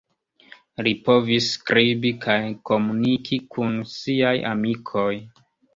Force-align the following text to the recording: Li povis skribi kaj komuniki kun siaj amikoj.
Li 0.87 0.93
povis 1.09 1.49
skribi 1.59 2.13
kaj 2.25 2.39
komuniki 2.71 3.41
kun 3.57 3.81
siaj 3.95 4.35
amikoj. 4.55 5.11